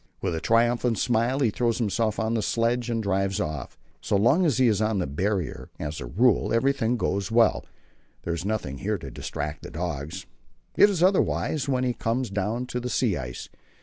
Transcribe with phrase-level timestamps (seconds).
[0.19, 3.77] With a triumphant smile he throws himself on the sledge and drives off.
[4.01, 7.67] So long as he is on the Barrier as a rule everything goes well;
[8.23, 10.25] there is nothing here to distract the dogs.
[10.75, 13.47] It is otherwise when he comes down to the sea ice.